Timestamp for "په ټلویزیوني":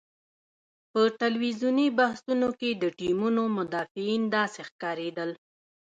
0.91-1.87